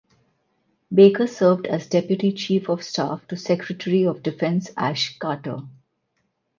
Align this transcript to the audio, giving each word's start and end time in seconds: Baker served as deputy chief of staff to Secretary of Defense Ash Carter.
Baker 0.91 1.27
served 1.27 1.67
as 1.67 1.85
deputy 1.85 2.31
chief 2.33 2.69
of 2.69 2.81
staff 2.83 3.27
to 3.27 3.37
Secretary 3.37 4.03
of 4.07 4.23
Defense 4.23 4.71
Ash 4.75 5.15
Carter. 5.19 5.59